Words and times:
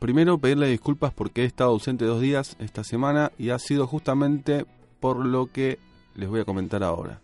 Primero 0.00 0.38
pedirle 0.38 0.66
disculpas 0.66 1.12
porque 1.12 1.42
he 1.42 1.46
estado 1.46 1.70
ausente 1.70 2.04
dos 2.04 2.20
días 2.20 2.56
esta 2.58 2.82
semana 2.82 3.30
y 3.38 3.50
ha 3.50 3.60
sido 3.60 3.86
justamente 3.86 4.66
por 4.98 5.24
lo 5.24 5.52
que 5.52 5.78
les 6.16 6.28
voy 6.28 6.40
a 6.40 6.44
comentar 6.44 6.82
ahora. 6.82 7.20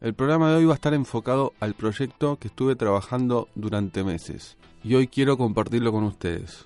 El 0.00 0.14
programa 0.14 0.48
de 0.48 0.56
hoy 0.56 0.64
va 0.64 0.72
a 0.72 0.76
estar 0.76 0.94
enfocado 0.94 1.52
al 1.60 1.74
proyecto 1.74 2.38
que 2.38 2.48
estuve 2.48 2.74
trabajando 2.74 3.48
durante 3.54 4.02
meses 4.02 4.56
y 4.82 4.94
hoy 4.94 5.08
quiero 5.08 5.36
compartirlo 5.36 5.92
con 5.92 6.04
ustedes. 6.04 6.64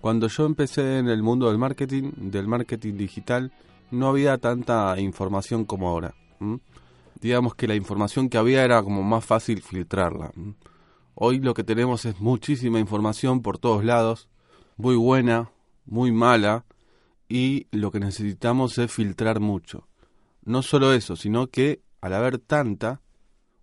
Cuando 0.00 0.28
yo 0.28 0.46
empecé 0.46 0.98
en 0.98 1.08
el 1.08 1.22
mundo 1.22 1.48
del 1.48 1.58
marketing, 1.58 2.10
del 2.16 2.48
marketing 2.48 2.96
digital, 2.96 3.52
no 3.90 4.08
había 4.08 4.38
tanta 4.38 4.98
información 4.98 5.66
como 5.66 5.90
ahora. 5.90 6.14
Digamos 7.20 7.54
que 7.54 7.68
la 7.68 7.74
información 7.74 8.30
que 8.30 8.38
había 8.38 8.64
era 8.64 8.82
como 8.82 9.02
más 9.02 9.26
fácil 9.26 9.60
filtrarla. 9.60 10.32
Hoy 11.14 11.38
lo 11.38 11.52
que 11.52 11.64
tenemos 11.64 12.06
es 12.06 12.18
muchísima 12.18 12.80
información 12.80 13.42
por 13.42 13.58
todos 13.58 13.84
lados, 13.84 14.30
muy 14.78 14.96
buena, 14.96 15.50
muy 15.84 16.12
mala, 16.12 16.64
y 17.28 17.66
lo 17.72 17.90
que 17.90 18.00
necesitamos 18.00 18.78
es 18.78 18.90
filtrar 18.90 19.38
mucho. 19.38 19.86
No 20.46 20.62
solo 20.62 20.94
eso, 20.94 21.14
sino 21.14 21.48
que 21.48 21.82
al 22.02 22.14
haber 22.14 22.38
tanta, 22.38 23.00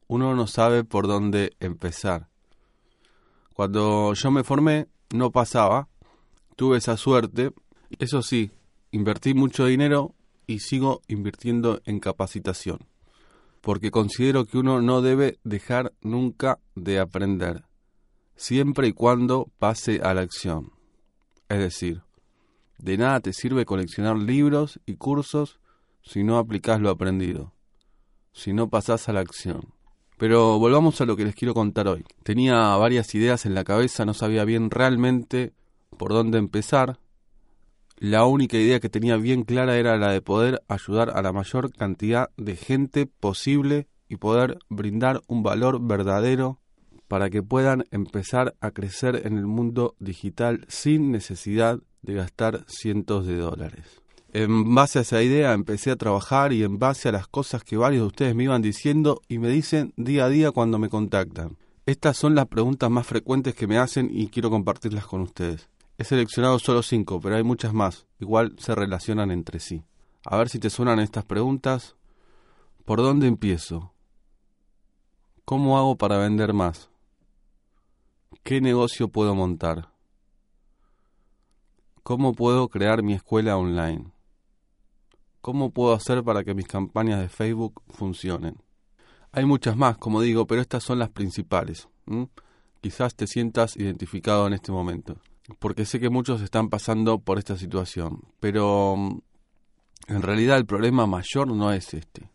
uno 0.08 0.34
no 0.34 0.48
sabe 0.48 0.84
por 0.84 1.08
dónde 1.08 1.56
empezar. 1.60 2.30
Cuando 3.54 4.14
yo 4.14 4.32
me 4.32 4.46
formé, 4.46 4.88
no 5.14 5.32
pasaba, 5.32 5.90
tuve 6.56 6.78
esa 6.78 6.96
suerte, 6.96 7.52
eso 8.00 8.22
sí, 8.22 8.52
invertí 8.92 9.34
mucho 9.34 9.66
dinero 9.66 10.16
y 10.48 10.60
sigo 10.60 11.02
invirtiendo 11.10 11.82
en 11.84 12.00
capacitación, 12.00 12.80
porque 13.60 13.92
considero 13.92 14.46
que 14.46 14.58
uno 14.58 14.82
no 14.82 15.02
debe 15.02 15.38
dejar 15.44 15.92
nunca 16.02 16.60
de 16.76 17.00
aprender, 17.00 17.66
siempre 18.38 18.88
y 18.88 18.94
cuando 18.94 19.52
pase 19.60 20.00
a 20.02 20.14
la 20.14 20.22
acción. 20.22 20.72
Es 21.50 21.60
decir, 21.60 22.04
de 22.78 22.98
nada 22.98 23.20
te 23.20 23.34
sirve 23.34 23.66
coleccionar 23.66 24.18
libros 24.18 24.80
y 24.86 24.96
cursos 24.96 25.60
si 26.04 26.24
no 26.24 26.38
aplicas 26.38 26.80
lo 26.80 26.90
aprendido 26.90 27.54
si 28.32 28.54
no 28.54 28.70
pasás 28.70 29.10
a 29.10 29.14
la 29.14 29.20
acción. 29.20 29.74
Pero 30.18 30.60
volvamos 30.60 31.00
a 31.00 31.06
lo 31.06 31.16
que 31.16 31.24
les 31.24 31.36
quiero 31.36 31.54
contar 31.54 31.88
hoy. 31.88 32.04
Tenía 32.24 32.76
varias 32.76 33.16
ideas 33.16 33.46
en 33.46 33.56
la 33.56 33.64
cabeza, 33.64 34.06
no 34.06 34.14
sabía 34.14 34.44
bien 34.44 34.70
realmente 34.70 35.54
por 35.98 36.12
dónde 36.12 36.38
empezar. 36.38 37.00
La 37.98 38.26
única 38.26 38.58
idea 38.58 38.80
que 38.80 38.90
tenía 38.90 39.18
bien 39.18 39.44
clara 39.44 39.78
era 39.78 39.98
la 39.98 40.12
de 40.12 40.22
poder 40.22 40.62
ayudar 40.68 41.10
a 41.12 41.22
la 41.22 41.32
mayor 41.32 41.72
cantidad 41.74 42.30
de 42.38 42.56
gente 42.56 43.06
posible 43.06 43.88
y 44.10 44.18
poder 44.18 44.60
brindar 44.70 45.22
un 45.28 45.44
valor 45.44 45.80
verdadero 45.82 46.60
para 47.08 47.30
que 47.30 47.42
puedan 47.42 47.86
empezar 47.92 48.56
a 48.62 48.72
crecer 48.72 49.22
en 49.26 49.38
el 49.38 49.48
mundo 49.48 49.96
digital 50.00 50.66
sin 50.68 51.12
necesidad 51.12 51.80
de 52.02 52.14
gastar 52.14 52.66
cientos 52.68 53.26
de 53.26 53.38
dólares. 53.38 54.02
En 54.32 54.76
base 54.76 55.00
a 55.00 55.02
esa 55.02 55.24
idea 55.24 55.54
empecé 55.54 55.90
a 55.90 55.96
trabajar 55.96 56.54
y 56.54 56.64
en 56.64 56.78
base 56.78 57.10
a 57.10 57.12
las 57.12 57.28
cosas 57.28 57.64
que 57.64 57.78
varios 57.78 58.04
de 58.04 58.08
ustedes 58.08 58.36
me 58.36 58.44
iban 58.44 58.62
diciendo 58.62 59.22
y 59.28 59.40
me 59.40 59.50
dicen 59.50 59.92
día 59.98 60.26
a 60.26 60.30
día 60.30 60.52
cuando 60.52 60.78
me 60.78 60.88
contactan. 60.88 61.58
Estas 61.88 62.18
son 62.18 62.36
las 62.36 62.46
preguntas 62.46 62.92
más 62.92 63.08
frecuentes 63.08 63.56
que 63.56 63.66
me 63.66 63.80
hacen 63.80 64.08
y 64.14 64.28
quiero 64.28 64.52
compartirlas 64.52 65.08
con 65.08 65.22
ustedes. 65.22 65.68
He 65.98 66.04
seleccionado 66.04 66.60
solo 66.60 66.84
cinco, 66.84 67.20
pero 67.20 67.38
hay 67.38 67.44
muchas 67.44 67.74
más. 67.74 68.06
Igual 68.20 68.56
se 68.60 68.76
relacionan 68.76 69.32
entre 69.32 69.60
sí. 69.60 69.82
A 70.24 70.38
ver 70.38 70.48
si 70.48 70.60
te 70.60 70.70
suenan 70.70 71.00
estas 71.00 71.26
preguntas. 71.26 71.96
¿Por 72.86 73.00
dónde 73.00 73.26
empiezo? 73.26 73.94
¿Cómo 75.44 75.80
hago 75.80 75.98
para 75.98 76.20
vender 76.20 76.54
más? 76.54 76.92
¿Qué 78.44 78.62
negocio 78.62 79.08
puedo 79.08 79.34
montar? 79.34 79.90
¿Cómo 82.04 82.34
puedo 82.34 82.68
crear 82.70 83.02
mi 83.02 83.14
escuela 83.14 83.58
online? 83.58 84.12
¿Cómo 85.42 85.72
puedo 85.72 85.94
hacer 85.94 86.24
para 86.24 86.44
que 86.44 86.54
mis 86.54 86.68
campañas 86.68 87.22
de 87.22 87.30
Facebook 87.30 87.82
funcionen? 87.88 88.58
Hay 89.32 89.46
muchas 89.46 89.78
más, 89.78 89.98
como 89.98 90.22
digo, 90.22 90.46
pero 90.48 90.62
estas 90.62 90.84
son 90.84 91.00
las 91.00 91.10
principales. 91.10 91.88
Quizás 92.82 93.16
te 93.16 93.26
sientas 93.26 93.78
identificado 93.78 94.48
en 94.48 94.54
este 94.54 94.72
momento, 94.72 95.18
porque 95.60 95.86
sé 95.86 96.00
que 96.00 96.10
muchos 96.10 96.42
están 96.42 96.70
pasando 96.70 97.20
por 97.20 97.38
esta 97.38 97.56
situación, 97.56 98.24
pero 98.40 98.96
mm, 98.98 99.20
en 100.08 100.22
realidad 100.22 100.58
el 100.58 100.66
problema 100.66 101.06
mayor 101.06 101.48
no 101.48 101.72
es 101.72 101.94
este. 101.94 102.30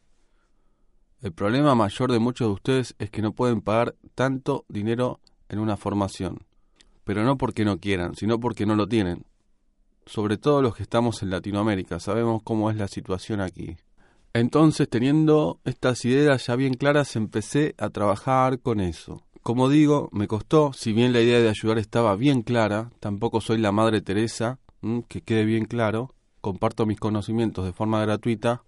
El 1.21 1.33
problema 1.33 1.75
mayor 1.75 2.13
de 2.13 2.19
muchos 2.19 2.49
de 2.49 2.55
ustedes 2.55 2.95
es 2.99 3.11
que 3.11 3.23
no 3.23 3.33
pueden 3.33 3.61
pagar 3.61 3.97
tanto 4.15 4.65
dinero 4.69 5.21
en 5.49 5.59
una 5.59 5.77
formación, 5.77 6.47
pero 7.05 7.25
no 7.25 7.37
porque 7.37 7.65
no 7.65 7.79
quieran, 7.81 8.15
sino 8.15 8.39
porque 8.41 8.65
no 8.67 8.77
lo 8.77 8.87
tienen 8.87 9.27
sobre 10.07 10.37
todo 10.37 10.63
los 10.63 10.75
que 10.75 10.83
estamos 10.83 11.23
en 11.23 11.31
Latinoamérica, 11.31 12.01
sabemos 12.01 12.43
cómo 12.43 12.71
es 12.71 12.77
la 12.77 12.89
situación 12.89 13.41
aquí. 13.41 13.77
Entonces, 14.33 14.89
teniendo 14.89 15.61
estas 15.65 16.05
ideas 16.05 16.47
ya 16.47 16.57
bien 16.57 16.75
claras, 16.75 17.15
empecé 17.15 17.75
a 17.79 17.91
trabajar 17.91 18.59
con 18.59 18.81
eso. 18.81 19.23
Como 19.43 19.69
digo, 19.69 20.09
me 20.11 20.27
costó, 20.27 20.73
si 20.73 20.93
bien 20.93 21.13
la 21.13 21.21
idea 21.21 21.39
de 21.39 21.49
ayudar 21.49 21.79
estaba 21.79 22.17
bien 22.17 22.43
clara, 22.43 22.91
tampoco 22.99 23.41
soy 23.41 23.59
la 23.59 23.73
Madre 23.73 24.01
Teresa, 24.01 24.59
que 25.09 25.21
quede 25.21 25.45
bien 25.45 25.67
claro, 25.67 26.15
comparto 26.41 26.85
mis 26.85 26.99
conocimientos 26.99 27.65
de 27.65 27.73
forma 27.73 28.01
gratuita, 28.01 28.63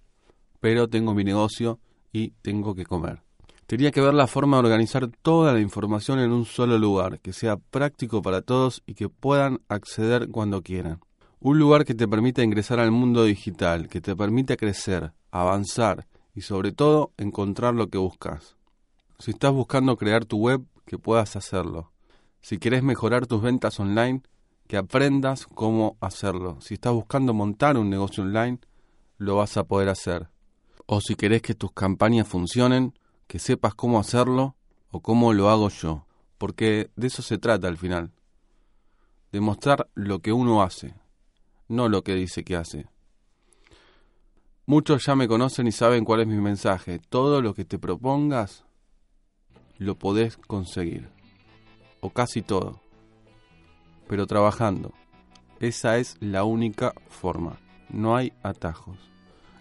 pero 0.60 0.88
tengo 0.88 1.14
mi 1.14 1.24
negocio 1.24 1.78
y 2.12 2.30
tengo 2.42 2.74
que 2.74 2.86
comer. 2.86 3.22
Tenía 3.66 3.90
que 3.90 4.00
ver 4.00 4.14
la 4.14 4.28
forma 4.28 4.56
de 4.56 4.64
organizar 4.64 5.08
toda 5.22 5.52
la 5.52 5.60
información 5.60 6.20
en 6.20 6.30
un 6.30 6.44
solo 6.44 6.78
lugar, 6.78 7.18
que 7.20 7.32
sea 7.32 7.56
práctico 7.56 8.22
para 8.22 8.40
todos 8.40 8.82
y 8.86 8.94
que 8.94 9.08
puedan 9.08 9.60
acceder 9.68 10.28
cuando 10.28 10.62
quieran. 10.62 11.00
Un 11.38 11.58
lugar 11.58 11.84
que 11.84 11.94
te 11.94 12.08
permita 12.08 12.42
ingresar 12.42 12.80
al 12.80 12.90
mundo 12.90 13.24
digital, 13.24 13.88
que 13.88 14.00
te 14.00 14.16
permita 14.16 14.56
crecer, 14.56 15.12
avanzar 15.30 16.06
y 16.34 16.40
sobre 16.40 16.72
todo 16.72 17.12
encontrar 17.18 17.74
lo 17.74 17.88
que 17.88 17.98
buscas. 17.98 18.56
Si 19.18 19.32
estás 19.32 19.52
buscando 19.52 19.96
crear 19.96 20.24
tu 20.24 20.38
web, 20.38 20.64
que 20.86 20.98
puedas 20.98 21.36
hacerlo. 21.36 21.92
Si 22.40 22.58
quieres 22.58 22.82
mejorar 22.82 23.26
tus 23.26 23.42
ventas 23.42 23.78
online, 23.80 24.22
que 24.66 24.76
aprendas 24.76 25.46
cómo 25.46 25.96
hacerlo. 26.00 26.58
Si 26.60 26.74
estás 26.74 26.92
buscando 26.92 27.34
montar 27.34 27.76
un 27.76 27.90
negocio 27.90 28.22
online, 28.22 28.58
lo 29.18 29.36
vas 29.36 29.56
a 29.56 29.64
poder 29.64 29.88
hacer. 29.88 30.28
O 30.86 31.00
si 31.00 31.16
querés 31.16 31.42
que 31.42 31.54
tus 31.54 31.72
campañas 31.72 32.28
funcionen, 32.28 32.94
que 33.26 33.38
sepas 33.38 33.74
cómo 33.74 33.98
hacerlo 33.98 34.56
o 34.90 35.00
cómo 35.00 35.32
lo 35.32 35.50
hago 35.50 35.68
yo. 35.68 36.06
Porque 36.38 36.90
de 36.96 37.06
eso 37.08 37.22
se 37.22 37.38
trata 37.38 37.68
al 37.68 37.76
final. 37.76 38.12
Demostrar 39.32 39.88
lo 39.94 40.20
que 40.20 40.32
uno 40.32 40.62
hace, 40.62 40.94
no 41.68 41.88
lo 41.88 42.02
que 42.02 42.14
dice 42.14 42.44
que 42.44 42.56
hace. 42.56 42.86
Muchos 44.66 45.06
ya 45.06 45.14
me 45.14 45.28
conocen 45.28 45.66
y 45.66 45.72
saben 45.72 46.04
cuál 46.04 46.20
es 46.20 46.26
mi 46.26 46.38
mensaje. 46.38 46.98
Todo 46.98 47.40
lo 47.40 47.54
que 47.54 47.64
te 47.64 47.78
propongas, 47.78 48.64
lo 49.78 49.96
podés 49.96 50.36
conseguir. 50.36 51.08
O 52.00 52.10
casi 52.10 52.42
todo. 52.42 52.80
Pero 54.08 54.26
trabajando. 54.26 54.92
Esa 55.60 55.98
es 55.98 56.16
la 56.20 56.44
única 56.44 56.94
forma. 57.08 57.58
No 57.88 58.16
hay 58.16 58.32
atajos. 58.42 58.98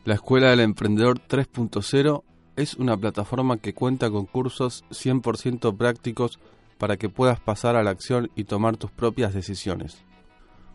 La 0.06 0.16
Escuela 0.16 0.50
del 0.50 0.60
Emprendedor 0.60 1.20
3.0 1.20 2.24
es 2.56 2.76
una 2.76 2.96
plataforma 2.96 3.58
que 3.58 3.74
cuenta 3.74 4.10
con 4.10 4.26
cursos 4.26 4.86
100% 4.90 5.76
prácticos 5.76 6.40
para 6.78 6.98
que 6.98 7.10
puedas 7.10 7.40
pasar 7.40 7.76
a 7.76 7.84
la 7.84 7.92
acción 7.92 8.30
y 8.36 8.44
tomar 8.44 8.78
tus 8.78 8.92
propias 8.92 9.34
decisiones. 9.34 10.05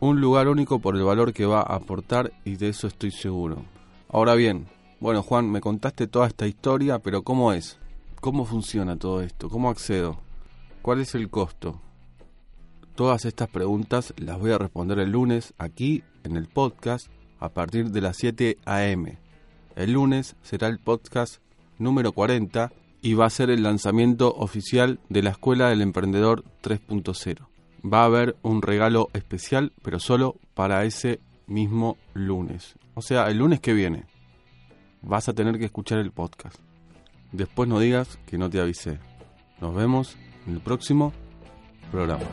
Un 0.03 0.19
lugar 0.19 0.47
único 0.47 0.79
por 0.79 0.95
el 0.95 1.03
valor 1.03 1.31
que 1.31 1.45
va 1.45 1.59
a 1.59 1.75
aportar 1.75 2.33
y 2.43 2.55
de 2.55 2.69
eso 2.69 2.87
estoy 2.87 3.11
seguro. 3.11 3.63
Ahora 4.09 4.33
bien, 4.33 4.65
bueno 4.99 5.21
Juan, 5.21 5.47
me 5.51 5.61
contaste 5.61 6.07
toda 6.07 6.25
esta 6.25 6.47
historia, 6.47 6.97
pero 6.97 7.21
¿cómo 7.21 7.53
es? 7.53 7.77
¿Cómo 8.19 8.45
funciona 8.45 8.97
todo 8.97 9.21
esto? 9.21 9.47
¿Cómo 9.47 9.69
accedo? 9.69 10.17
¿Cuál 10.81 11.01
es 11.01 11.13
el 11.13 11.29
costo? 11.29 11.79
Todas 12.95 13.25
estas 13.25 13.49
preguntas 13.49 14.15
las 14.17 14.39
voy 14.39 14.49
a 14.49 14.57
responder 14.57 14.97
el 14.97 15.11
lunes 15.11 15.53
aquí 15.59 16.03
en 16.23 16.35
el 16.35 16.47
podcast 16.47 17.05
a 17.39 17.49
partir 17.49 17.91
de 17.91 18.01
las 18.01 18.17
7 18.17 18.57
a.m. 18.65 19.19
El 19.75 19.91
lunes 19.91 20.35
será 20.41 20.67
el 20.67 20.79
podcast 20.79 21.43
número 21.77 22.11
40 22.11 22.71
y 23.03 23.13
va 23.13 23.27
a 23.27 23.29
ser 23.29 23.51
el 23.51 23.61
lanzamiento 23.61 24.33
oficial 24.33 24.99
de 25.09 25.21
la 25.21 25.29
Escuela 25.29 25.69
del 25.69 25.83
Emprendedor 25.83 26.43
3.0 26.63 27.50
va 27.83 28.01
a 28.01 28.05
haber 28.05 28.35
un 28.41 28.61
regalo 28.61 29.09
especial, 29.13 29.73
pero 29.81 29.99
solo 29.99 30.35
para 30.53 30.83
ese 30.85 31.19
mismo 31.47 31.97
lunes. 32.13 32.75
O 32.93 33.01
sea, 33.01 33.27
el 33.29 33.37
lunes 33.37 33.59
que 33.59 33.73
viene. 33.73 34.05
vas 35.01 35.27
a 35.27 35.33
tener 35.33 35.57
que 35.57 35.65
escuchar 35.65 35.97
el 35.97 36.11
podcast. 36.11 36.59
Después 37.31 37.67
no 37.67 37.79
digas 37.79 38.19
que 38.27 38.37
no 38.37 38.49
te 38.49 38.59
avisé. 38.59 38.99
Nos 39.59 39.73
vemos 39.73 40.17
en 40.45 40.53
el 40.53 40.59
próximo 40.61 41.11
programa. 41.91 42.25